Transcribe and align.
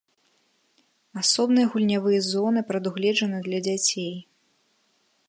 Асобныя 1.23 1.69
гульнявыя 1.73 2.19
зоны 2.31 2.65
прадугледжаны 2.71 3.37
для 3.49 3.59
дзяцей. 3.69 4.13